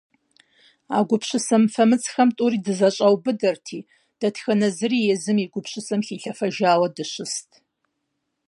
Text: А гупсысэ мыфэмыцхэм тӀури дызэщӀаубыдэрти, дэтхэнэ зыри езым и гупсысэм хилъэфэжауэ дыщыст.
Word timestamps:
А 0.95 0.99
гупсысэ 1.07 1.55
мыфэмыцхэм 1.61 2.29
тӀури 2.37 2.57
дызэщӀаубыдэрти, 2.65 3.79
дэтхэнэ 4.19 4.69
зыри 4.77 4.99
езым 5.13 5.37
и 5.43 5.47
гупсысэм 5.53 6.01
хилъэфэжауэ 6.07 6.87
дыщыст. 6.95 7.49